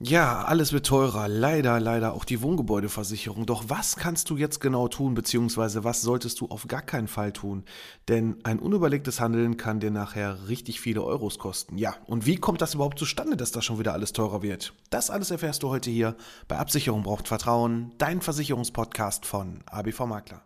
[0.00, 1.26] Ja, alles wird teurer.
[1.26, 3.46] Leider, leider auch die Wohngebäudeversicherung.
[3.46, 7.32] Doch was kannst du jetzt genau tun, beziehungsweise was solltest du auf gar keinen Fall
[7.32, 7.64] tun?
[8.06, 11.78] Denn ein unüberlegtes Handeln kann dir nachher richtig viele Euros kosten.
[11.78, 14.72] Ja, und wie kommt das überhaupt zustande, dass da schon wieder alles teurer wird?
[14.90, 16.14] Das alles erfährst du heute hier
[16.46, 20.42] bei Absicherung braucht Vertrauen, dein Versicherungspodcast von ABV Makler.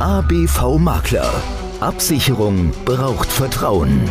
[0.00, 1.32] ABV Makler.
[1.78, 4.10] Absicherung braucht Vertrauen.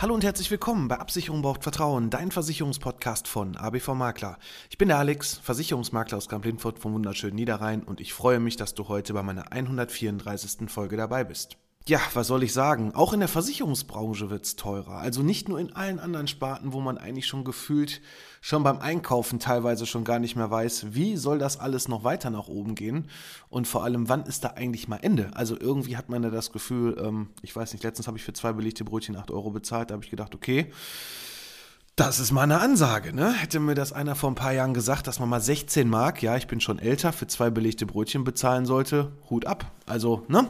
[0.00, 4.38] Hallo und herzlich willkommen bei Absicherung braucht Vertrauen, dein Versicherungspodcast von ABV Makler.
[4.68, 8.74] Ich bin der Alex, Versicherungsmakler aus Kamp-Lindfort vom wunderschönen Niederrhein und ich freue mich, dass
[8.74, 10.68] du heute bei meiner 134.
[10.68, 11.56] Folge dabei bist.
[11.86, 12.94] Ja, was soll ich sagen?
[12.94, 14.96] Auch in der Versicherungsbranche wird's teurer.
[14.96, 18.00] Also nicht nur in allen anderen Sparten, wo man eigentlich schon gefühlt
[18.40, 22.30] schon beim Einkaufen teilweise schon gar nicht mehr weiß, wie soll das alles noch weiter
[22.30, 23.10] nach oben gehen
[23.50, 25.30] und vor allem, wann ist da eigentlich mal Ende?
[25.34, 28.32] Also irgendwie hat man ja das Gefühl, ähm, ich weiß nicht, letztens habe ich für
[28.32, 30.72] zwei belegte Brötchen 8 Euro bezahlt, da habe ich gedacht, okay,
[31.96, 33.32] das ist mal eine Ansage, ne?
[33.32, 36.36] Hätte mir das einer vor ein paar Jahren gesagt, dass man mal 16 Mark, ja,
[36.36, 39.70] ich bin schon älter, für zwei belegte Brötchen bezahlen sollte, Hut ab.
[39.86, 40.48] Also, ne?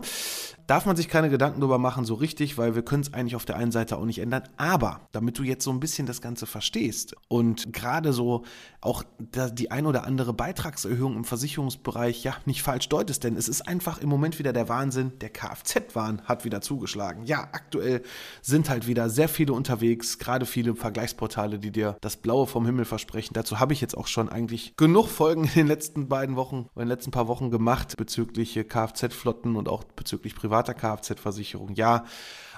[0.66, 3.44] Darf man sich keine Gedanken darüber machen, so richtig, weil wir können es eigentlich auf
[3.44, 4.44] der einen Seite auch nicht ändern.
[4.56, 8.44] Aber damit du jetzt so ein bisschen das Ganze verstehst und gerade so
[8.80, 13.66] auch die ein oder andere Beitragserhöhung im Versicherungsbereich ja nicht falsch deutest, denn es ist
[13.66, 17.24] einfach im Moment wieder der Wahnsinn, der Kfz-Wahn hat wieder zugeschlagen.
[17.24, 18.02] Ja, aktuell
[18.42, 22.84] sind halt wieder sehr viele unterwegs, gerade viele Vergleichsportale, die dir das Blaue vom Himmel
[22.84, 23.34] versprechen.
[23.34, 26.80] Dazu habe ich jetzt auch schon eigentlich genug Folgen in den letzten beiden Wochen, in
[26.80, 31.74] den letzten paar Wochen gemacht bezüglich Kfz-Flotten und auch bezüglich Privat privater Kfz-Versicherung.
[31.74, 32.04] Ja,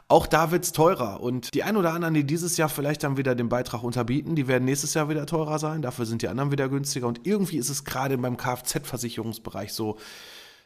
[0.08, 1.20] auch da wird es teurer.
[1.20, 4.46] Und die ein oder anderen, die dieses Jahr vielleicht dann wieder den Beitrag unterbieten, die
[4.46, 5.82] werden nächstes Jahr wieder teurer sein.
[5.82, 7.06] Dafür sind die anderen wieder günstiger.
[7.06, 9.96] Und irgendwie ist es gerade beim Kfz-Versicherungsbereich so,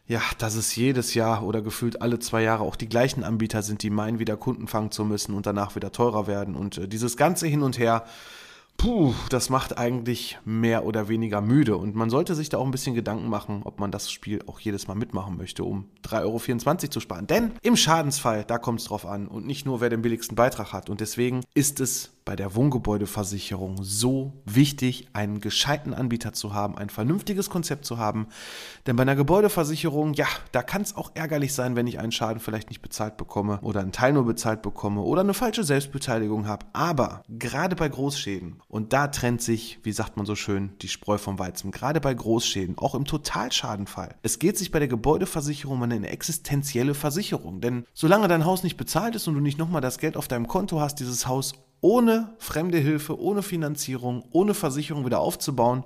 [0.07, 3.83] ja, dass es jedes Jahr oder gefühlt alle zwei Jahre auch die gleichen Anbieter sind,
[3.83, 6.57] die meinen, wieder Kunden fangen zu müssen und danach wieder teurer werden.
[6.57, 8.05] Und äh, dieses ganze Hin und Her
[8.81, 11.77] puh, das macht eigentlich mehr oder weniger müde.
[11.77, 14.59] Und man sollte sich da auch ein bisschen Gedanken machen, ob man das Spiel auch
[14.59, 17.27] jedes Mal mitmachen möchte, um 3,24 Euro zu sparen.
[17.27, 20.73] Denn im Schadensfall, da kommt es drauf an und nicht nur, wer den billigsten Beitrag
[20.73, 20.89] hat.
[20.89, 26.89] Und deswegen ist es bei der Wohngebäudeversicherung so wichtig, einen gescheiten Anbieter zu haben, ein
[26.89, 28.29] vernünftiges Konzept zu haben.
[28.87, 32.39] Denn bei einer Gebäudeversicherung, ja, da kann es auch ärgerlich sein, wenn ich einen Schaden
[32.39, 36.67] vielleicht nicht bezahlt bekomme oder einen Teil nur bezahlt bekomme oder eine falsche Selbstbeteiligung habe.
[36.73, 41.19] Aber gerade bei Großschäden, und da trennt sich, wie sagt man so schön, die Spreu
[41.19, 44.15] vom Weizen, gerade bei Großschäden, auch im Totalschadenfall.
[44.23, 47.61] Es geht sich bei der Gebäudeversicherung um eine existenzielle Versicherung.
[47.61, 50.47] Denn solange dein Haus nicht bezahlt ist und du nicht nochmal das Geld auf deinem
[50.47, 55.85] Konto hast, dieses Haus ohne fremde Hilfe, ohne Finanzierung, ohne Versicherung wieder aufzubauen,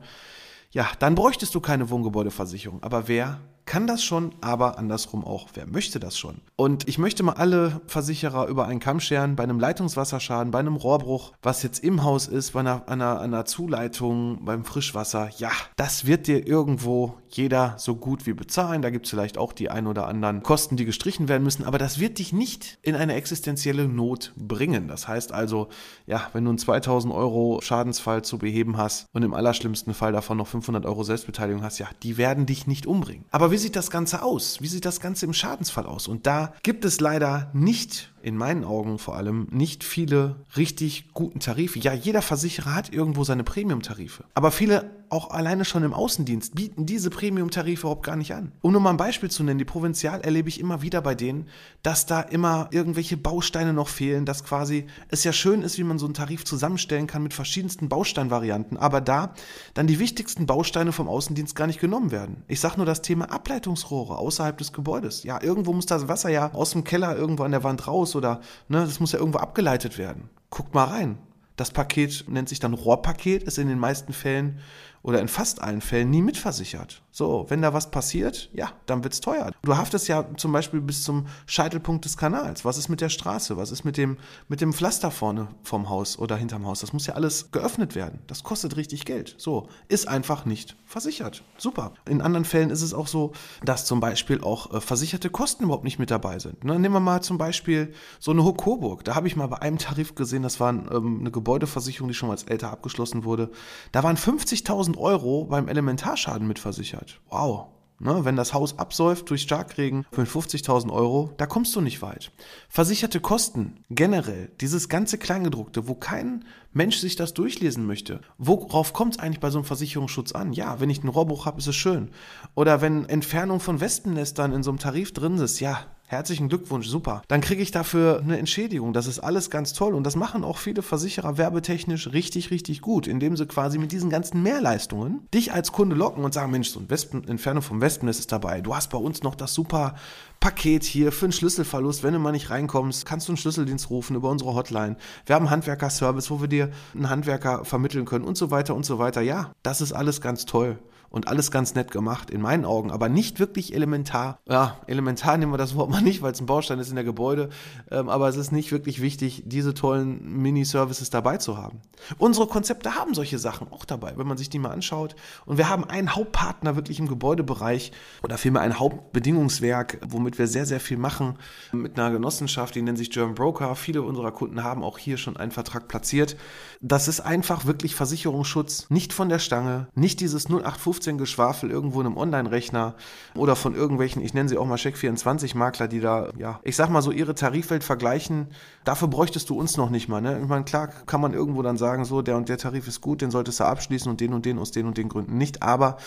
[0.71, 2.83] ja, dann bräuchtest du keine Wohngebäudeversicherung.
[2.83, 6.37] Aber wer kann das schon, aber andersrum auch, wer möchte das schon?
[6.57, 10.77] Und ich möchte mal alle Versicherer über einen Kamm scheren, bei einem Leitungswasserschaden, bei einem
[10.77, 16.07] Rohrbruch, was jetzt im Haus ist, bei einer, einer, einer Zuleitung, beim Frischwasser, ja, das
[16.07, 18.83] wird dir irgendwo jeder so gut wie bezahlen.
[18.83, 21.79] Da gibt es vielleicht auch die ein oder anderen Kosten, die gestrichen werden müssen, aber
[21.79, 24.89] das wird dich nicht in eine existenzielle Not bringen.
[24.89, 25.69] Das heißt also,
[26.07, 30.37] ja, wenn du einen 2000 Euro Schadensfall zu beheben hast und im allerschlimmsten Fall davon
[30.37, 33.25] noch 500 Euro Selbstbeteiligung hast, ja, die werden dich nicht umbringen.
[33.31, 34.61] Aber wie sieht das Ganze aus?
[34.61, 36.09] Wie sieht das Ganze im Schadensfall aus?
[36.09, 41.39] Und da gibt es leider nicht, in meinen Augen vor allem, nicht viele richtig guten
[41.39, 41.79] Tarife.
[41.79, 44.25] Ja, jeder Versicherer hat irgendwo seine Premium-Tarife.
[44.35, 48.53] Aber viele auch alleine schon im Außendienst, bieten diese Premium-Tarife überhaupt gar nicht an.
[48.63, 51.49] Um nur mal ein Beispiel zu nennen, die Provinzial erlebe ich immer wieder bei denen,
[51.83, 55.99] dass da immer irgendwelche Bausteine noch fehlen, dass quasi es ja schön ist, wie man
[55.99, 59.35] so einen Tarif zusammenstellen kann mit verschiedensten Bausteinvarianten, aber da
[59.75, 62.43] dann die wichtigsten Bausteine vom Außendienst gar nicht genommen werden.
[62.49, 65.23] Ich sage nur das Thema Ableitungsrohre außerhalb des Gebäudes.
[65.25, 68.41] Ja, irgendwo muss das Wasser ja aus dem Keller irgendwo an der Wand raus oder
[68.69, 70.31] ne, das muss ja irgendwo abgeleitet werden.
[70.51, 71.19] Guckt mal rein.
[71.57, 74.61] Das Paket nennt sich dann Rohrpaket, ist in den meisten Fällen
[75.05, 77.03] oder in fast allen Fällen nie mitversichert.
[77.11, 79.53] So, wenn da was passiert, ja, dann wird's teuer.
[79.63, 82.65] Du haftest ja zum Beispiel bis zum Scheitelpunkt des Kanals.
[82.65, 83.59] Was ist mit der Straße?
[83.59, 84.17] Was ist mit dem,
[84.49, 86.81] mit dem Pflaster vorne vom Haus oder hinterm Haus?
[86.81, 88.21] Das muss ja alles geöffnet werden.
[88.27, 89.35] Das kostet richtig Geld.
[89.37, 91.45] So, ist einfach nicht versichert.
[91.59, 91.93] Super.
[92.09, 95.85] In anderen Fällen ist es auch so, dass zum Beispiel auch äh, versicherte Kosten überhaupt
[95.85, 96.65] nicht mit dabei sind.
[96.65, 96.79] Ne?
[96.79, 99.05] Nehmen wir mal zum Beispiel so eine Hook Coburg.
[99.05, 102.31] Da habe ich mal bei einem Tarif gesehen, das war ähm, eine Gebäudeversicherung, die schon
[102.31, 103.51] als älter abgeschlossen wurde.
[103.93, 107.21] Da waren 50.000 Euro beim Elementarschaden mitversichert.
[107.29, 107.67] Wow.
[108.01, 112.33] Ne, wenn das Haus absäuft durch Starkregen für 50.000 Euro, da kommst du nicht weit.
[112.69, 118.21] Versicherte Kosten, generell, dieses ganze Kleingedruckte, wo kein Mensch sich das durchlesen möchte.
[118.37, 120.53] Worauf kommt es eigentlich bei so einem Versicherungsschutz an?
[120.53, 122.11] Ja, wenn ich einen Rohrbruch habe, ist es schön.
[122.57, 127.23] Oder wenn Entfernung von Wespennestern in so einem Tarif drin ist, ja, Herzlichen Glückwunsch, super.
[127.29, 128.93] Dann kriege ich dafür eine Entschädigung.
[128.93, 133.07] Das ist alles ganz toll und das machen auch viele Versicherer werbetechnisch richtig, richtig gut,
[133.07, 136.81] indem sie quasi mit diesen ganzen Mehrleistungen dich als Kunde locken und sagen, Mensch, so
[136.81, 138.61] ein Wespen, Entfernung vom Wespennest ist dabei.
[138.61, 139.95] Du hast bei uns noch das super
[140.41, 142.03] Paket hier für einen Schlüsselverlust.
[142.03, 144.97] Wenn du mal nicht reinkommst, kannst du einen Schlüsseldienst rufen über unsere Hotline.
[145.25, 148.99] Wir haben Handwerker-Service, wo wir dir einen Handwerker vermitteln können und so weiter und so
[148.99, 149.23] weiter.
[149.23, 150.79] Ja, das ist alles ganz toll
[151.15, 154.41] und alles ganz nett gemacht, in meinen Augen, aber nicht wirklich elementar.
[154.49, 157.05] Ja, elementar nehmen wir das Wort mal nicht, weil es ein Baustein ist in der
[157.05, 157.51] Gebäude,
[157.93, 161.83] ähm, aber es ist nicht wirklich wichtig, diese tollen Mini-Services dabei zu haben.
[162.19, 165.15] Unsere Konzepte haben solche Sachen auch dabei, wenn man sich die mal anschaut.
[165.47, 167.93] Und wir haben einen Hauptpartner wirklich im Gebäudebereich
[168.25, 171.39] oder vielmehr ein Hauptbedingungswerk, womit wir sehr, sehr viel machen,
[171.71, 173.77] mit einer Genossenschaft, die nennt sich German Broker.
[173.77, 176.37] Viele unserer Kunden haben auch hier schon einen Vertrag platziert.
[176.81, 182.07] Das ist einfach wirklich Versicherungsschutz, nicht von der Stange, nicht dieses 0815 15-Geschwafel irgendwo in
[182.07, 182.95] einem Online-Rechner
[183.35, 187.03] oder von irgendwelchen, ich nenne sie auch mal Check24-Makler, die da, ja, ich sag mal
[187.03, 188.49] so, ihre Tarifwelt vergleichen.
[188.85, 190.21] Dafür bräuchtest du uns noch nicht mal.
[190.21, 190.41] Ne?
[190.43, 193.23] Ich meine, klar kann man irgendwo dann sagen, so, der und der Tarif ist gut,
[193.23, 195.63] den solltest du abschließen und den und den aus den und den Gründen nicht.
[195.63, 195.99] Aber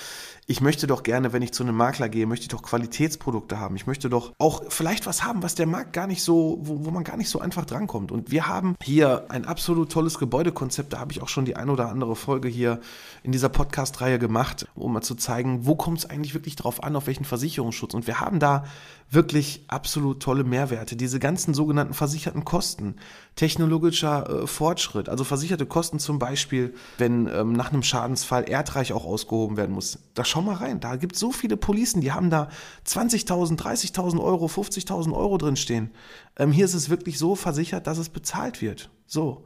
[0.49, 3.75] ich möchte doch gerne, wenn ich zu einem Makler gehe, möchte ich doch Qualitätsprodukte haben.
[3.75, 6.91] Ich möchte doch auch vielleicht was haben, was der Markt gar nicht so, wo, wo
[6.91, 8.13] man gar nicht so einfach drankommt.
[8.13, 10.93] Und wir haben hier ein absolut tolles Gebäudekonzept.
[10.93, 12.79] Da habe ich auch schon die ein oder andere Folge hier
[13.23, 16.95] in dieser Podcast-Reihe gemacht, um mal zu zeigen, wo kommt es eigentlich wirklich drauf an,
[16.95, 17.93] auf welchen Versicherungsschutz.
[17.93, 18.65] Und wir haben da
[19.11, 20.95] wirklich absolut tolle Mehrwerte.
[20.95, 22.95] Diese ganzen sogenannten versicherten Kosten,
[23.35, 29.05] technologischer äh, Fortschritt, also versicherte Kosten zum Beispiel, wenn ähm, nach einem Schadensfall Erdreich auch
[29.05, 29.99] ausgehoben werden muss.
[30.13, 32.49] Da schau mal rein, da gibt es so viele Policen, die haben da
[32.85, 35.91] 20.000, 30.000 Euro, 50.000 Euro drinstehen.
[36.37, 38.89] Ähm, hier ist es wirklich so versichert, dass es bezahlt wird.
[39.05, 39.45] So.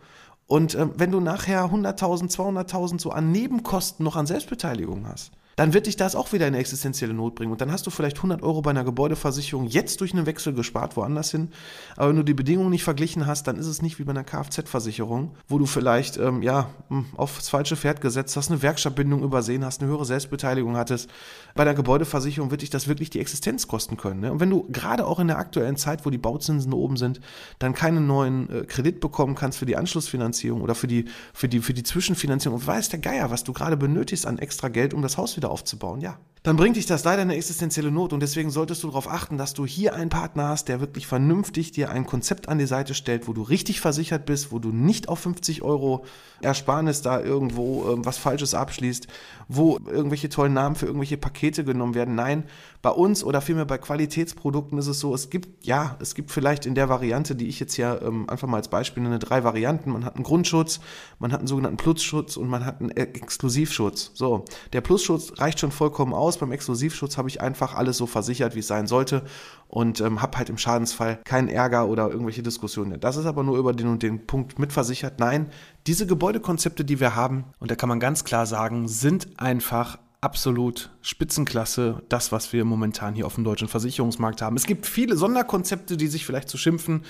[0.52, 5.74] Und ähm, wenn du nachher 100.000, 200.000 so an Nebenkosten noch an Selbstbeteiligung hast, dann
[5.74, 7.52] wird dich das auch wieder in eine existenzielle Not bringen.
[7.52, 10.96] Und dann hast du vielleicht 100 Euro bei einer Gebäudeversicherung jetzt durch einen Wechsel gespart,
[10.98, 11.50] woanders hin.
[11.98, 14.24] Aber wenn du die Bedingungen nicht verglichen hast, dann ist es nicht wie bei einer
[14.24, 19.66] Kfz-Versicherung, wo du vielleicht ähm, ja, hm, aufs falsche Pferd gesetzt hast, eine Werkstattbindung übersehen
[19.66, 21.10] hast, eine höhere Selbstbeteiligung hattest.
[21.54, 24.22] Bei der Gebäudeversicherung wird dich das wirklich die Existenz kosten können.
[24.22, 24.32] Ne?
[24.32, 27.20] Und wenn du gerade auch in der aktuellen Zeit, wo die Bauzinsen oben sind,
[27.60, 31.60] dann keinen neuen äh, Kredit bekommen kannst für die Anschlussfinanzierung oder für die, für die,
[31.60, 35.02] für die Zwischenfinanzierung und weiß der Geier, was du gerade benötigst an extra Geld, um
[35.02, 38.20] das Haus wieder aufzubauen, ja, dann bringt dich das leider in eine existenzielle Not und
[38.20, 41.92] deswegen solltest du darauf achten, dass du hier einen Partner hast, der wirklich vernünftig dir
[41.92, 45.20] ein Konzept an die Seite stellt, wo du richtig versichert bist, wo du nicht auf
[45.20, 46.04] 50 Euro
[46.42, 49.06] Ersparnis da irgendwo ähm, was Falsches abschließt,
[49.50, 52.16] wo irgendwelche tollen Namen für irgendwelche Pakete genommen werden.
[52.16, 52.46] Nein,
[52.82, 56.66] bei uns oder vielmehr bei Qualitätsprodukten ist es so, es gibt, ja, es gibt vielleicht
[56.66, 59.92] in der Variante, die ich jetzt hier ähm, einfach mal als Beispiel nenne, drei Varianten.
[59.92, 60.80] Man hat einen Grundschutz,
[61.20, 64.10] man hat einen sogenannten Plusschutz und man hat einen Exklusivschutz.
[64.16, 66.38] So, der Plusschutz reicht schon vollkommen aus.
[66.38, 69.24] Beim Exklusivschutz habe ich einfach alles so versichert, wie es sein sollte
[69.68, 73.00] und ähm, habe halt im Schadensfall keinen Ärger oder irgendwelche Diskussionen.
[73.00, 75.20] Das ist aber nur über den und den Punkt mitversichert.
[75.20, 75.50] Nein,
[75.88, 80.92] diese Gebäudekonzepte, die wir haben, und da kann man ganz klar sagen, sind einfach absolut
[81.02, 84.56] Spitzenklasse, das, was wir momentan hier auf dem deutschen Versicherungsmarkt haben.
[84.56, 87.04] Es gibt viele Sonderkonzepte, die sich vielleicht zu schimpfen,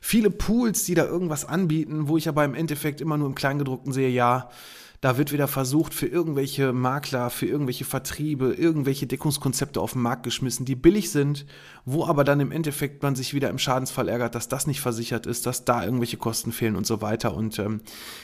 [0.00, 3.92] viele Pools, die da irgendwas anbieten, wo ich aber im Endeffekt immer nur im Kleingedruckten
[3.92, 4.48] sehe, ja,
[5.06, 10.24] Da wird wieder versucht, für irgendwelche Makler, für irgendwelche Vertriebe, irgendwelche Deckungskonzepte auf den Markt
[10.24, 11.46] geschmissen, die billig sind,
[11.84, 15.26] wo aber dann im Endeffekt man sich wieder im Schadensfall ärgert, dass das nicht versichert
[15.26, 17.36] ist, dass da irgendwelche Kosten fehlen und so weiter.
[17.36, 17.82] Und ähm,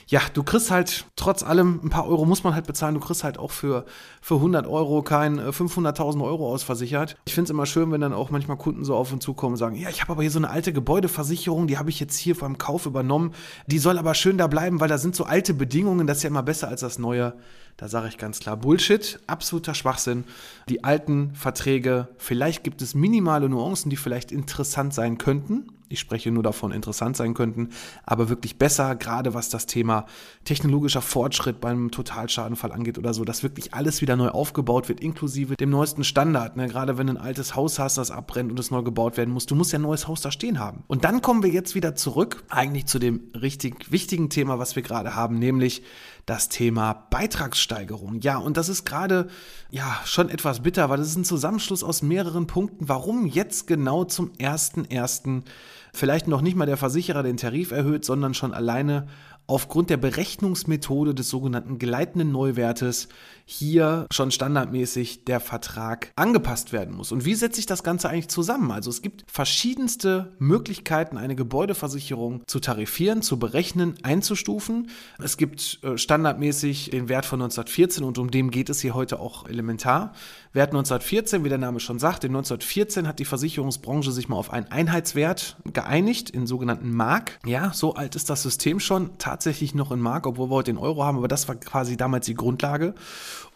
[0.08, 2.94] ja, du kriegst halt trotz allem ein paar Euro muss man halt bezahlen.
[2.94, 3.84] Du kriegst halt auch für,
[4.20, 7.16] für 100 Euro kein 500.000 äh, Euro ausversichert.
[7.26, 9.58] Ich finde es immer schön, wenn dann auch manchmal Kunden so auf uns zukommen und
[9.58, 12.36] sagen, ja, ich habe aber hier so eine alte Gebäudeversicherung, die habe ich jetzt hier
[12.36, 13.34] beim Kauf übernommen.
[13.68, 16.28] Die soll aber schön da bleiben, weil da sind so alte Bedingungen, das ist ja
[16.30, 17.34] immer besser als das neue.
[17.76, 20.24] Da sage ich ganz klar Bullshit, absoluter Schwachsinn.
[20.68, 25.68] Die alten Verträge, vielleicht gibt es minimale Nuancen, die vielleicht interessant sein könnten.
[25.92, 27.68] Ich spreche nur davon, interessant sein könnten,
[28.06, 30.06] aber wirklich besser, gerade was das Thema
[30.44, 35.54] technologischer Fortschritt beim Totalschadenfall angeht oder so, dass wirklich alles wieder neu aufgebaut wird, inklusive
[35.54, 36.56] dem neuesten Standard.
[36.56, 36.68] Ne?
[36.68, 39.44] Gerade wenn du ein altes Haus hast, das abbrennt und es neu gebaut werden muss,
[39.44, 40.82] du musst ja ein neues Haus da stehen haben.
[40.86, 44.82] Und dann kommen wir jetzt wieder zurück, eigentlich zu dem richtig wichtigen Thema, was wir
[44.82, 45.82] gerade haben, nämlich
[46.26, 48.20] das Thema Beitragssteigerung.
[48.20, 49.28] Ja, und das ist gerade
[49.70, 52.88] ja schon etwas bitter, weil das ist ein Zusammenschluss aus mehreren Punkten.
[52.88, 55.44] Warum jetzt genau zum ersten ersten
[55.92, 59.08] vielleicht noch nicht mal der Versicherer den Tarif erhöht, sondern schon alleine
[59.46, 63.08] aufgrund der Berechnungsmethode des sogenannten gleitenden Neuwertes
[63.52, 67.12] hier schon standardmäßig der Vertrag angepasst werden muss.
[67.12, 68.70] Und wie setzt sich das Ganze eigentlich zusammen?
[68.70, 74.88] Also es gibt verschiedenste Möglichkeiten, eine Gebäudeversicherung zu tarifieren, zu berechnen, einzustufen.
[75.22, 79.20] Es gibt äh, standardmäßig den Wert von 1914 und um den geht es hier heute
[79.20, 80.14] auch elementar.
[80.52, 84.52] Wert 1914, wie der Name schon sagt, in 1914 hat die Versicherungsbranche sich mal auf
[84.52, 87.38] einen Einheitswert geeinigt, in sogenannten Mark.
[87.46, 90.78] Ja, so alt ist das System schon, tatsächlich noch in Mark, obwohl wir heute den
[90.78, 92.94] Euro haben, aber das war quasi damals die Grundlage.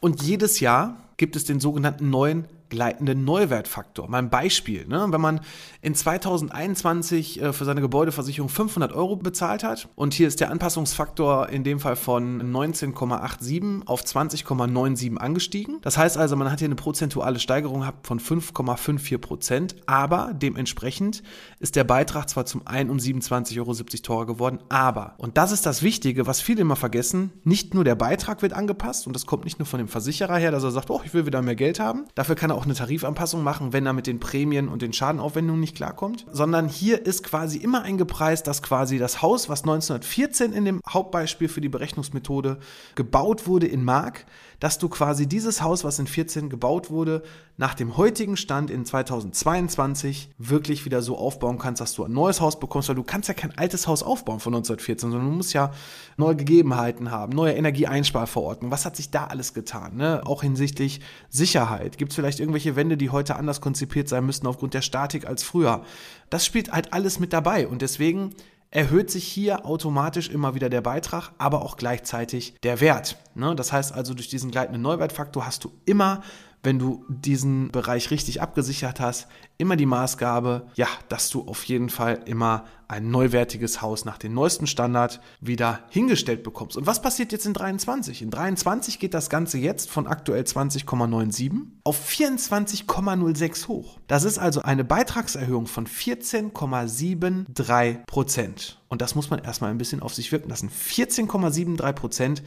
[0.00, 4.08] Und jedes Jahr gibt es den sogenannten neuen gleitenden Neuwertfaktor.
[4.08, 5.06] Mal ein Beispiel, ne?
[5.10, 5.40] wenn man
[5.82, 11.48] in 2021 äh, für seine Gebäudeversicherung 500 Euro bezahlt hat und hier ist der Anpassungsfaktor
[11.48, 15.78] in dem Fall von 19,87 auf 20,97 angestiegen.
[15.82, 21.22] Das heißt also, man hat hier eine prozentuale Steigerung gehabt von 5,54 Prozent, aber dementsprechend
[21.58, 25.66] ist der Beitrag zwar zum einen um 27,70 Euro teurer geworden, aber, und das ist
[25.66, 29.44] das Wichtige, was viele immer vergessen, nicht nur der Beitrag wird angepasst und das kommt
[29.44, 31.80] nicht nur von dem Versicherer her, dass er sagt, oh, ich will wieder mehr Geld
[31.80, 34.92] haben, dafür kann er auch eine Tarifanpassung machen, wenn er mit den Prämien und den
[34.92, 40.52] Schadenaufwendungen nicht klarkommt, sondern hier ist quasi immer eingepreist, dass quasi das Haus, was 1914
[40.52, 42.58] in dem Hauptbeispiel für die Berechnungsmethode
[42.94, 44.26] gebaut wurde in Mark,
[44.60, 47.22] dass du quasi dieses Haus, was in 14 gebaut wurde,
[47.56, 52.40] nach dem heutigen Stand in 2022 wirklich wieder so aufbauen kannst, dass du ein neues
[52.40, 55.54] Haus bekommst, weil du kannst ja kein altes Haus aufbauen von 1914, sondern du musst
[55.54, 55.72] ja
[56.16, 58.72] neue Gegebenheiten haben, neue Energieeinsparverordnungen.
[58.72, 59.96] Was hat sich da alles getan?
[59.96, 60.22] Ne?
[60.24, 61.98] Auch hinsichtlich Sicherheit.
[61.98, 65.42] Gibt es vielleicht irgendwelche Wände, die heute anders konzipiert sein müssten aufgrund der Statik als
[65.42, 65.82] früher?
[66.30, 68.34] Das spielt halt alles mit dabei und deswegen
[68.70, 73.16] erhöht sich hier automatisch immer wieder der Beitrag, aber auch gleichzeitig der Wert.
[73.34, 73.54] Ne?
[73.54, 76.22] Das heißt also, durch diesen gleitenden Neuwertfaktor hast du immer
[76.62, 81.90] wenn du diesen Bereich richtig abgesichert hast, immer die Maßgabe, ja, dass du auf jeden
[81.90, 86.76] Fall immer ein neuwertiges Haus nach dem neuesten Standard wieder hingestellt bekommst.
[86.76, 88.22] Und was passiert jetzt in 23?
[88.22, 91.52] In 23 geht das Ganze jetzt von aktuell 20,97
[91.84, 93.98] auf 24,06 hoch.
[94.06, 98.80] Das ist also eine Beitragserhöhung von 14,73 Prozent.
[98.88, 100.70] Und das muss man erstmal ein bisschen auf sich wirken lassen.
[100.70, 102.42] 14,73 Prozent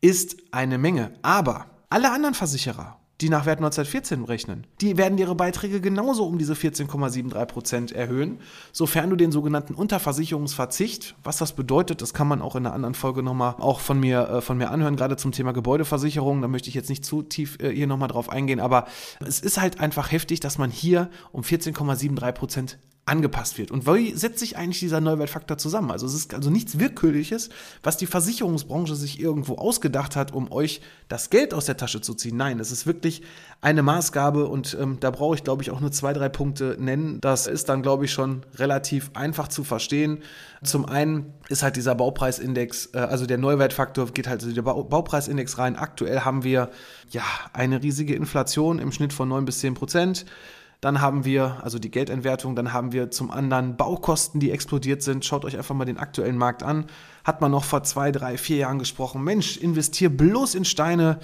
[0.00, 1.12] ist eine Menge.
[1.22, 4.66] Aber alle anderen Versicherer die nach Wert 1914 rechnen.
[4.80, 8.40] Die werden ihre Beiträge genauso um diese 14,73 Prozent erhöhen,
[8.72, 12.94] sofern du den sogenannten Unterversicherungsverzicht, was das bedeutet, das kann man auch in einer anderen
[12.94, 16.42] Folge nochmal auch von mir, äh, von mir anhören, gerade zum Thema Gebäudeversicherung.
[16.42, 18.86] Da möchte ich jetzt nicht zu tief äh, hier nochmal drauf eingehen, aber
[19.24, 23.72] es ist halt einfach heftig, dass man hier um 14,73 Prozent angepasst wird.
[23.72, 25.90] Und wie setzt sich eigentlich dieser Neuwertfaktor zusammen?
[25.90, 27.48] Also es ist also nichts Willkürliches,
[27.82, 32.14] was die Versicherungsbranche sich irgendwo ausgedacht hat, um euch das Geld aus der Tasche zu
[32.14, 32.36] ziehen.
[32.36, 33.22] Nein, es ist wirklich
[33.60, 37.20] eine Maßgabe und ähm, da brauche ich, glaube ich, auch nur zwei, drei Punkte nennen.
[37.20, 40.22] Das ist dann, glaube ich, schon relativ einfach zu verstehen.
[40.62, 45.58] Zum einen ist halt dieser Baupreisindex, äh, also der Neuwertfaktor geht halt in den Baupreisindex
[45.58, 45.74] rein.
[45.74, 46.70] Aktuell haben wir
[47.10, 50.24] ja eine riesige Inflation im Schnitt von 9 bis 10 Prozent.
[50.82, 55.24] Dann haben wir, also die Geldentwertung, dann haben wir zum anderen Baukosten, die explodiert sind.
[55.24, 56.86] Schaut euch einfach mal den aktuellen Markt an.
[57.24, 61.20] Hat man noch vor zwei, drei, vier Jahren gesprochen, Mensch, investier bloß in Steine.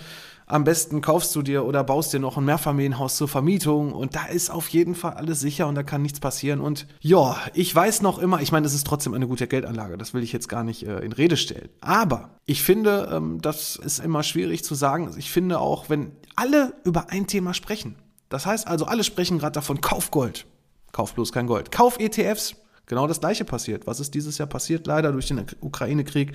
[0.47, 4.27] Am besten kaufst du dir oder baust dir noch ein Mehrfamilienhaus zur Vermietung und da
[4.27, 6.61] ist auf jeden Fall alles sicher und da kann nichts passieren.
[6.61, 10.15] Und ja, ich weiß noch immer, ich meine, es ist trotzdem eine gute Geldanlage, das
[10.15, 11.69] will ich jetzt gar nicht äh, in Rede stellen.
[11.81, 15.11] Aber ich finde, ähm, das ist immer schwierig zu sagen.
[15.19, 17.97] Ich finde auch, wenn alle über ein Thema sprechen,
[18.28, 20.47] das heißt also, alle sprechen gerade davon, kauf Gold.
[20.92, 21.70] Kauf bloß kein Gold.
[21.70, 22.56] Kauf ETFs.
[22.87, 23.87] genau das gleiche passiert.
[23.87, 24.87] Was ist dieses Jahr passiert?
[24.87, 26.32] Leider durch den Ukraine-Krieg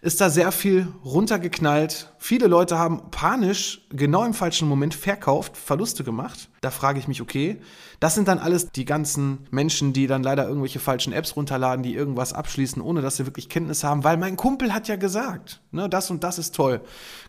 [0.00, 2.09] ist da sehr viel runtergeknallt.
[2.22, 6.50] Viele Leute haben panisch genau im falschen Moment verkauft, Verluste gemacht.
[6.60, 7.62] Da frage ich mich, okay,
[7.98, 11.94] das sind dann alles die ganzen Menschen, die dann leider irgendwelche falschen Apps runterladen, die
[11.94, 15.88] irgendwas abschließen, ohne dass sie wirklich Kenntnis haben, weil mein Kumpel hat ja gesagt, ne,
[15.88, 16.82] das und das ist toll.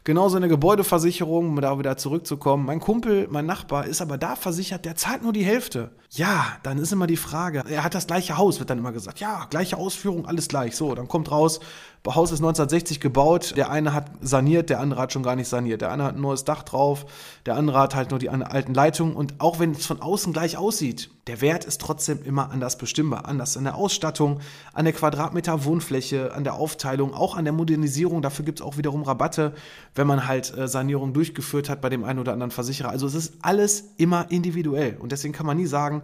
[0.03, 2.65] Genauso eine Gebäudeversicherung, um da wieder zurückzukommen.
[2.65, 5.91] Mein Kumpel, mein Nachbar ist aber da versichert, der zahlt nur die Hälfte.
[6.09, 9.21] Ja, dann ist immer die Frage, er hat das gleiche Haus, wird dann immer gesagt.
[9.21, 10.75] Ja, gleiche Ausführung, alles gleich.
[10.75, 11.61] So, dann kommt raus,
[12.05, 15.81] Haus ist 1960 gebaut, der eine hat saniert, der andere hat schon gar nicht saniert.
[15.81, 17.05] Der eine hat ein neues Dach drauf,
[17.45, 19.15] der andere hat halt nur die alten Leitungen.
[19.15, 23.25] Und auch wenn es von außen gleich aussieht, der Wert ist trotzdem immer anders bestimmbar.
[23.25, 24.39] Anders an der Ausstattung,
[24.73, 28.21] an der Quadratmeter Wohnfläche, an der Aufteilung, auch an der Modernisierung.
[28.21, 29.53] Dafür gibt es auch wiederum Rabatte,
[29.95, 32.89] wenn man halt äh, Sanierung durchgeführt hat bei dem einen oder anderen Versicherer.
[32.89, 34.97] Also es ist alles immer individuell.
[34.97, 36.03] Und deswegen kann man nie sagen,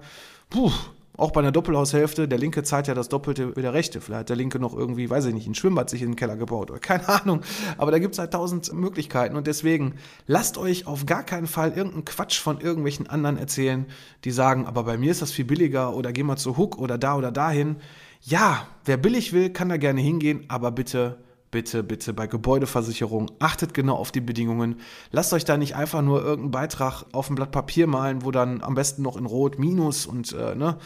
[0.49, 0.71] puh,
[1.17, 4.01] auch bei einer Doppelhaushälfte, der Linke zahlt ja das Doppelte wie der Rechte.
[4.01, 6.37] Vielleicht hat der Linke noch irgendwie, weiß ich nicht, ein Schwimmbad sich in den Keller
[6.37, 7.41] gebaut oder keine Ahnung.
[7.77, 9.95] Aber da gibt es halt tausend Möglichkeiten und deswegen
[10.27, 13.87] lasst euch auf gar keinen Fall irgendeinen Quatsch von irgendwelchen anderen erzählen,
[14.23, 16.99] die sagen, aber bei mir ist das viel billiger oder geh mal zu Hook oder
[16.99, 17.77] da oder dahin.
[18.21, 21.17] Ja, wer billig will, kann da gerne hingehen, aber bitte
[21.51, 24.79] bitte, bitte bei Gebäudeversicherung achtet genau auf die Bedingungen.
[25.11, 28.61] Lasst euch da nicht einfach nur irgendeinen Beitrag auf ein Blatt Papier malen, wo dann
[28.61, 30.77] am besten noch in Rot Minus und äh, ne,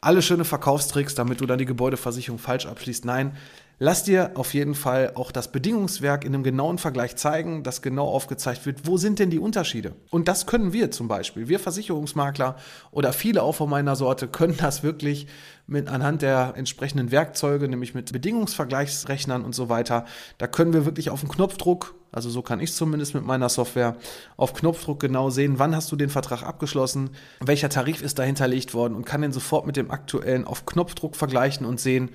[0.00, 3.04] alle schöne Verkaufstricks, damit du dann die Gebäudeversicherung falsch abschließt.
[3.04, 3.36] Nein,
[3.80, 8.06] lass dir auf jeden Fall auch das Bedingungswerk in einem genauen Vergleich zeigen, dass genau
[8.06, 9.94] aufgezeigt wird, wo sind denn die Unterschiede.
[10.10, 11.48] Und das können wir zum Beispiel.
[11.48, 12.56] Wir Versicherungsmakler
[12.92, 15.26] oder viele auch von meiner Sorte können das wirklich
[15.66, 20.04] mit anhand der entsprechenden Werkzeuge, nämlich mit Bedingungsvergleichsrechnern und so weiter.
[20.36, 23.96] Da können wir wirklich auf den Knopfdruck, also so kann ich zumindest mit meiner Software,
[24.36, 27.10] auf Knopfdruck genau sehen, wann hast du den Vertrag abgeschlossen,
[27.40, 31.14] welcher Tarif ist da hinterlegt worden und kann den sofort mit dem aktuellen auf Knopfdruck
[31.14, 32.10] vergleichen und sehen,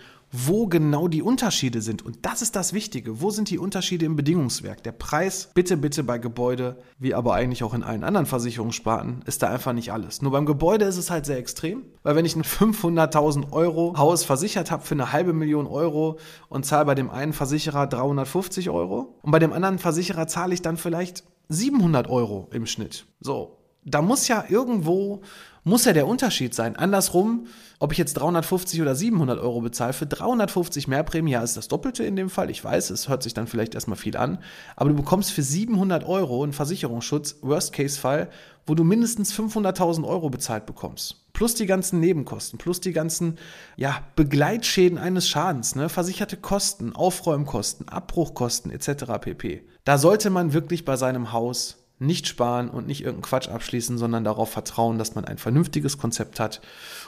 [0.48, 2.06] wo genau die Unterschiede sind.
[2.06, 3.22] Und das ist das Wichtige.
[3.22, 4.84] Wo sind die Unterschiede im Bedingungswerk?
[4.84, 9.42] Der Preis, bitte, bitte bei Gebäude, wie aber eigentlich auch in allen anderen Versicherungssparten, ist
[9.42, 10.22] da einfach nicht alles.
[10.22, 14.24] Nur beim Gebäude ist es halt sehr extrem, weil wenn ich ein 500.000 Euro Haus
[14.24, 19.20] versichert habe für eine halbe Million Euro und zahle bei dem einen Versicherer 350 Euro
[19.22, 23.06] und bei dem anderen Versicherer zahle ich dann vielleicht 700 Euro im Schnitt.
[23.20, 25.22] So, da muss ja irgendwo
[25.68, 26.76] muss ja der Unterschied sein.
[26.76, 27.48] Andersrum,
[27.80, 31.68] ob ich jetzt 350 oder 700 Euro bezahle, für 350 mehr Prämie, ja, ist das
[31.68, 32.52] Doppelte in dem Fall.
[32.52, 34.38] Ich weiß, es hört sich dann vielleicht erstmal viel an,
[34.76, 38.30] aber du bekommst für 700 Euro einen Versicherungsschutz, Worst-Case-Fall,
[38.68, 41.26] wo du mindestens 500.000 Euro bezahlt bekommst.
[41.34, 43.40] Plus die ganzen Nebenkosten, plus die ganzen
[43.76, 45.90] ja, Begleitschäden eines Schadens, ne?
[45.90, 49.20] versicherte Kosten, Aufräumkosten, Abbruchkosten etc.
[49.20, 49.64] pp.
[49.84, 54.24] Da sollte man wirklich bei seinem Haus nicht sparen und nicht irgendeinen Quatsch abschließen, sondern
[54.24, 56.62] darauf vertrauen, dass man ein vernünftiges Konzept hat.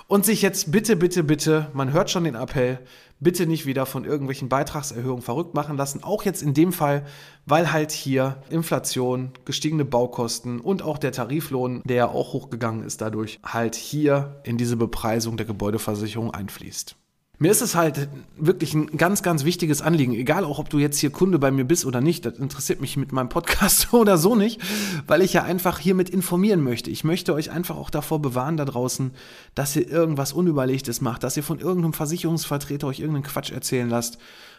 [0.07, 2.79] Und sich jetzt bitte, bitte, bitte, man hört schon den Appell,
[3.19, 6.03] bitte nicht wieder von irgendwelchen Beitragserhöhungen verrückt machen lassen.
[6.03, 7.05] Auch jetzt in dem Fall,
[7.45, 13.01] weil halt hier Inflation, gestiegene Baukosten und auch der Tariflohn, der ja auch hochgegangen ist
[13.01, 16.95] dadurch, halt hier in diese Bepreisung der Gebäudeversicherung einfließt.
[17.39, 20.97] Mir ist es halt wirklich ein ganz, ganz wichtiges Anliegen, egal auch, ob du jetzt
[20.97, 24.35] hier Kunde bei mir bist oder nicht, das interessiert mich mit meinem Podcast oder so
[24.35, 24.59] nicht,
[25.05, 26.89] weil ich ja einfach hiermit informieren möchte.
[26.89, 29.11] Ich möchte euch einfach auch davor bewahren da draußen,
[29.53, 34.17] dass ihr irgendwas Unüberlegtes macht, dass ihr von irgendeinem Versicherungsvertreter euch irgendeinen Quatsch erzählen lasst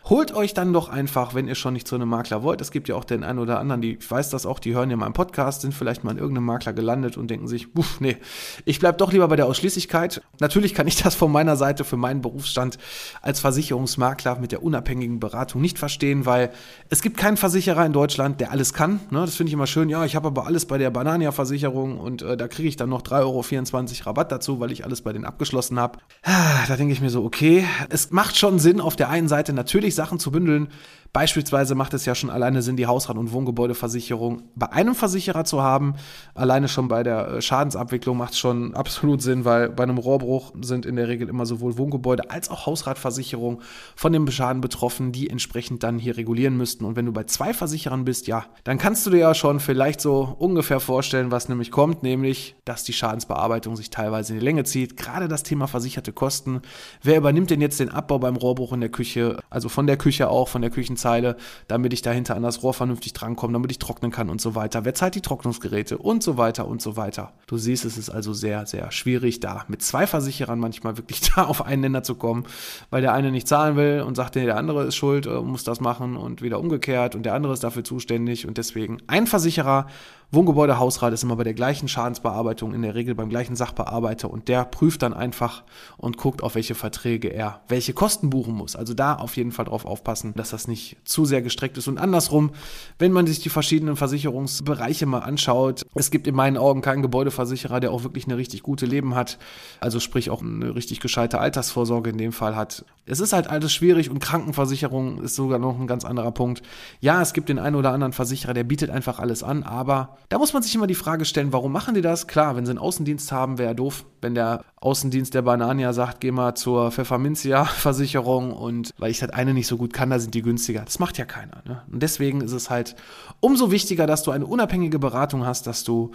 [0.09, 2.62] Holt euch dann doch einfach, wenn ihr schon nicht zu einem Makler wollt.
[2.62, 4.88] Es gibt ja auch den einen oder anderen, die, ich weiß das auch, die hören
[4.88, 8.16] ja meinen Podcast, sind vielleicht mal in irgendeinem Makler gelandet und denken sich, uff, nee,
[8.64, 10.23] ich bleib doch lieber bei der Ausschließlichkeit.
[10.40, 12.79] Natürlich kann ich das von meiner Seite für meinen Berufsstand
[13.21, 16.53] als Versicherungsmakler mit der unabhängigen Beratung nicht verstehen, weil
[16.88, 19.01] es gibt keinen Versicherer in Deutschland, der alles kann.
[19.11, 19.21] Ne?
[19.21, 19.90] Das finde ich immer schön.
[19.90, 23.03] Ja, ich habe aber alles bei der Banania-Versicherung und äh, da kriege ich dann noch
[23.03, 25.99] 3,24 Euro Rabatt dazu, weil ich alles bei denen abgeschlossen habe.
[26.23, 29.53] Ah, da denke ich mir so, okay, es macht schon Sinn, auf der einen Seite
[29.53, 30.69] natürlich Sachen zu bündeln.
[31.12, 35.62] Beispielsweise macht es ja schon alleine Sinn, die Hausrat- und Wohngebäudeversicherung bei einem Versicherer zu
[35.62, 35.94] haben.
[36.35, 40.53] Alleine schon bei der äh, Schadensabwicklung macht es schon absolut Sinn, weil bei einem Rohrbruch
[40.61, 43.62] sind in der Regel immer sowohl Wohngebäude als auch Hausratversicherung
[43.97, 46.85] von dem Schaden betroffen, die entsprechend dann hier regulieren müssten.
[46.85, 50.01] Und wenn du bei zwei Versicherern bist, ja, dann kannst du dir ja schon vielleicht
[50.01, 54.64] so ungefähr vorstellen, was nämlich kommt, nämlich, dass die Schadensbearbeitung sich teilweise in die Länge
[54.64, 54.97] zieht.
[54.97, 56.61] Gerade das Thema versicherte Kosten.
[57.03, 59.38] Wer übernimmt denn jetzt den Abbau beim Rohrbruch in der Küche?
[59.49, 61.37] Also von der Küche auch, von der Küchenzeile,
[61.69, 64.85] damit ich dahinter an das Rohr vernünftig drankomme, damit ich trocknen kann und so weiter.
[64.85, 67.33] Wer zahlt die Trocknungsgeräte und so weiter und so weiter.
[67.47, 71.45] Du siehst, es ist also sehr, sehr schwierig, da mit zwei Versicherern manchmal wirklich da
[71.45, 72.45] auf einen Nenner zu kommen,
[72.91, 75.81] weil der eine nicht zahlen will und sagt, der andere ist schuld, äh, muss das
[75.81, 79.87] machen und wieder umgekehrt und der andere ist dafür zuständig und deswegen ein Versicherer
[80.31, 84.49] Wohngebäude Hausrat ist immer bei der gleichen Schadensbearbeitung, in der Regel beim gleichen Sachbearbeiter und
[84.49, 85.62] der prüft dann einfach
[85.97, 88.77] und guckt, auf welche Verträge er welche Kosten buchen muss.
[88.77, 91.88] Also da auf jeden Fall drauf aufpassen, dass das nicht zu sehr gestreckt ist.
[91.88, 92.51] Und andersrum,
[92.99, 97.81] wenn man sich die verschiedenen Versicherungsbereiche mal anschaut, es gibt in meinen Augen keinen Gebäudeversicherer,
[97.81, 99.38] der auch wirklich eine richtig gute Leben hat,
[99.81, 102.85] also sprich auch eine richtig gescheite Altersvorsorge in dem Fall hat.
[103.07, 106.61] Es ist halt alles schwierig und Krankenversicherung ist sogar noch ein ganz anderer Punkt.
[107.01, 110.38] Ja, es gibt den einen oder anderen Versicherer, der bietet einfach alles an, aber da
[110.38, 112.26] muss man sich immer die Frage stellen, warum machen die das?
[112.26, 116.31] Klar, wenn sie einen Außendienst haben, wäre doof, wenn der Außendienst der Banania sagt, geh
[116.31, 120.42] mal zur Pfefferminzia-Versicherung und weil ich das eine nicht so gut kann, da sind die
[120.42, 120.83] günstiger.
[120.85, 121.62] Das macht ja keiner.
[121.66, 121.83] Ne?
[121.90, 122.94] Und deswegen ist es halt
[123.40, 126.11] umso wichtiger, dass du eine unabhängige Beratung hast, dass du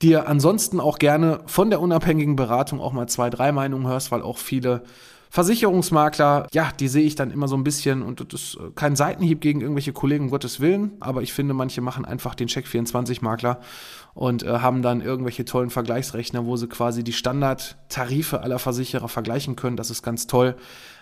[0.00, 4.22] dir ansonsten auch gerne von der unabhängigen Beratung auch mal zwei, drei Meinungen hörst, weil
[4.22, 4.82] auch viele
[5.30, 9.40] Versicherungsmakler, ja, die sehe ich dann immer so ein bisschen und das ist kein Seitenhieb
[9.40, 13.60] gegen irgendwelche Kollegen, um Gottes Willen, aber ich finde, manche machen einfach den Check24-Makler
[14.14, 19.54] und äh, haben dann irgendwelche tollen Vergleichsrechner, wo sie quasi die Standardtarife aller Versicherer vergleichen
[19.54, 19.76] können.
[19.76, 20.56] Das ist ganz toll.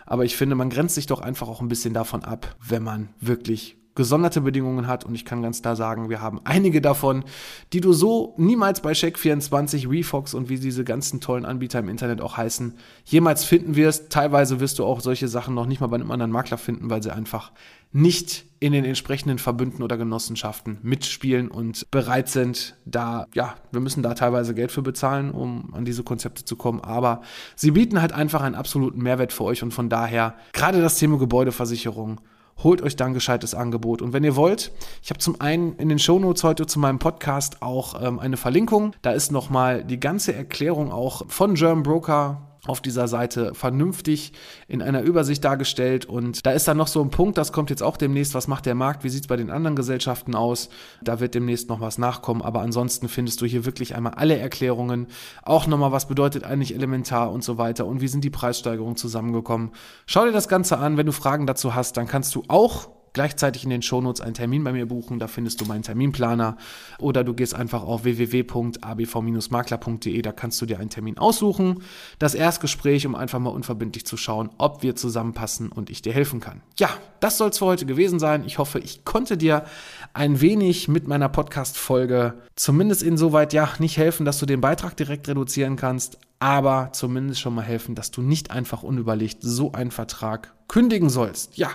[0.04, 3.08] Aber ich finde, man grenzt sich doch einfach auch ein bisschen davon ab, wenn man
[3.18, 5.04] wirklich gesonderte Bedingungen hat.
[5.04, 7.24] Und ich kann ganz klar sagen, wir haben einige davon,
[7.72, 12.20] die du so niemals bei Check24, Refox und wie diese ganzen tollen Anbieter im Internet
[12.20, 14.10] auch heißen, jemals finden wirst.
[14.10, 17.02] Teilweise wirst du auch solche Sachen noch nicht mal bei einem anderen Makler finden, weil
[17.02, 17.50] sie einfach
[17.92, 24.02] nicht in den entsprechenden Verbünden oder Genossenschaften mitspielen und bereit sind, da, ja, wir müssen
[24.02, 27.22] da teilweise Geld für bezahlen, um an diese Konzepte zu kommen, aber
[27.54, 31.18] sie bieten halt einfach einen absoluten Mehrwert für euch und von daher, gerade das Thema
[31.18, 32.20] Gebäudeversicherung,
[32.62, 34.02] holt euch dann ein gescheites Angebot.
[34.02, 37.62] Und wenn ihr wollt, ich habe zum einen in den Shownotes heute zu meinem Podcast
[37.62, 38.92] auch ähm, eine Verlinkung.
[39.02, 44.32] Da ist nochmal die ganze Erklärung auch von German Broker auf dieser Seite vernünftig
[44.68, 46.04] in einer Übersicht dargestellt.
[46.04, 48.66] Und da ist dann noch so ein Punkt, das kommt jetzt auch demnächst, was macht
[48.66, 50.68] der Markt, wie sieht es bei den anderen Gesellschaften aus.
[51.02, 55.06] Da wird demnächst noch was nachkommen, aber ansonsten findest du hier wirklich einmal alle Erklärungen.
[55.42, 59.70] Auch nochmal, was bedeutet eigentlich elementar und so weiter und wie sind die Preissteigerungen zusammengekommen.
[60.06, 63.64] Schau dir das Ganze an, wenn du Fragen dazu hast, dann kannst du auch gleichzeitig
[63.64, 65.18] in den Shownotes einen Termin bei mir buchen.
[65.18, 66.58] Da findest du meinen Terminplaner.
[66.98, 70.20] Oder du gehst einfach auf www.abv-makler.de.
[70.20, 71.82] Da kannst du dir einen Termin aussuchen.
[72.18, 76.40] Das Erstgespräch, um einfach mal unverbindlich zu schauen, ob wir zusammenpassen und ich dir helfen
[76.40, 76.60] kann.
[76.78, 78.44] Ja, das soll es für heute gewesen sein.
[78.44, 79.64] Ich hoffe, ich konnte dir
[80.12, 85.26] ein wenig mit meiner Podcast-Folge zumindest insoweit ja nicht helfen, dass du den Beitrag direkt
[85.26, 90.54] reduzieren kannst, aber zumindest schon mal helfen, dass du nicht einfach unüberlegt so einen Vertrag
[90.68, 91.56] kündigen sollst.
[91.56, 91.70] Ja,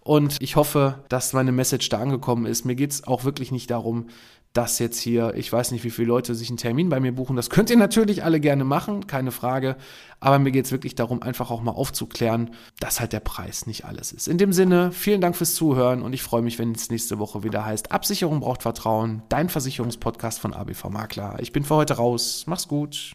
[0.00, 2.64] und ich hoffe, dass meine Message da angekommen ist.
[2.64, 4.06] Mir geht es auch wirklich nicht darum,
[4.56, 7.36] dass jetzt hier, ich weiß nicht, wie viele Leute sich einen Termin bei mir buchen.
[7.36, 9.76] Das könnt ihr natürlich alle gerne machen, keine Frage.
[10.18, 13.84] Aber mir geht es wirklich darum, einfach auch mal aufzuklären, dass halt der Preis nicht
[13.84, 14.28] alles ist.
[14.28, 17.42] In dem Sinne, vielen Dank fürs Zuhören und ich freue mich, wenn es nächste Woche
[17.42, 21.36] wieder heißt, Absicherung braucht Vertrauen, dein Versicherungspodcast von ABV Makler.
[21.40, 22.44] Ich bin für heute raus.
[22.46, 23.14] Mach's gut.